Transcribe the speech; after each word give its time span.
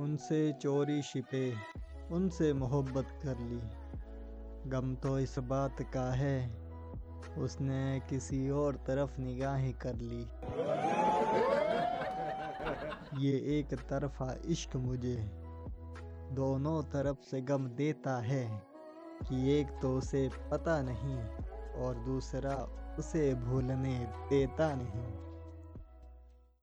उनसे 0.00 0.52
चोरी 0.52 1.02
छिपे, 1.02 1.54
उनसे 2.10 2.52
मोहब्बत 2.52 3.08
कर 3.22 3.38
ली। 3.38 3.60
गम 4.70 4.94
तो 4.94 5.18
इस 5.18 5.38
बात 5.38 5.82
का 5.94 6.12
है, 6.12 6.36
उसने 7.38 8.00
किसी 8.10 8.50
और 8.50 8.76
तरफ़ 8.76 9.20
निगाहें 9.20 9.72
कर 9.74 9.94
ली। 9.94 10.22
ये 13.26 13.32
एक 13.58 13.74
तरफा 13.90 14.34
इश्क 14.46 14.76
मुझे 14.76 15.16
दोनों 16.32 16.82
तरफ़ 16.82 17.20
से 17.30 17.40
गम 17.40 17.66
देता 17.68 18.16
है 18.20 18.44
कि 19.22 19.60
एक 19.60 19.78
तो 19.82 19.96
उसे 19.98 20.28
पता 20.50 20.82
नहीं 20.82 21.18
और 21.82 21.94
दूसरा 22.04 22.54
उसे 22.98 23.34
भूलने 23.34 23.98
देता 24.30 24.74
नहीं। 24.74 25.09